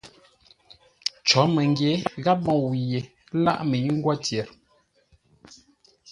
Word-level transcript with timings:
Cǒ 1.27 1.41
məngyě 1.55 1.91
gháp 2.23 2.39
môu 2.45 2.65
yé 2.89 2.99
láʼ 3.43 3.59
mə́i 3.69 3.89
ngwó 3.95 4.13
tyer. 4.25 4.47